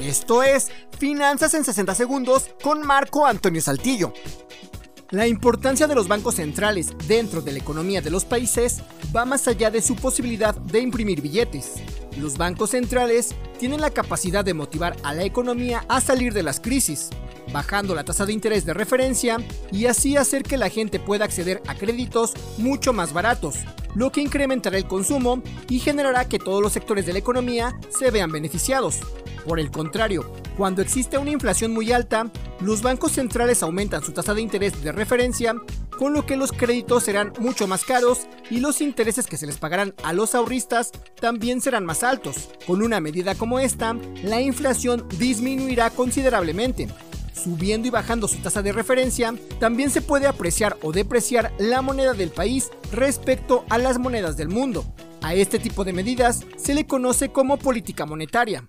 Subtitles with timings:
[0.00, 4.12] Esto es Finanzas en 60 Segundos con Marco Antonio Saltillo.
[5.10, 8.80] La importancia de los bancos centrales dentro de la economía de los países
[9.14, 11.82] va más allá de su posibilidad de imprimir billetes.
[12.16, 16.60] Los bancos centrales tienen la capacidad de motivar a la economía a salir de las
[16.60, 17.10] crisis,
[17.52, 19.38] bajando la tasa de interés de referencia
[19.72, 23.56] y así hacer que la gente pueda acceder a créditos mucho más baratos,
[23.94, 28.10] lo que incrementará el consumo y generará que todos los sectores de la economía se
[28.10, 29.00] vean beneficiados.
[29.44, 32.30] Por el contrario, cuando existe una inflación muy alta,
[32.60, 35.54] los bancos centrales aumentan su tasa de interés de referencia,
[35.96, 39.58] con lo que los créditos serán mucho más caros y los intereses que se les
[39.58, 42.50] pagarán a los ahorristas también serán más altos.
[42.66, 46.88] Con una medida como esta, la inflación disminuirá considerablemente.
[47.42, 52.12] Subiendo y bajando su tasa de referencia, también se puede apreciar o depreciar la moneda
[52.12, 54.84] del país respecto a las monedas del mundo.
[55.22, 58.68] A este tipo de medidas se le conoce como política monetaria.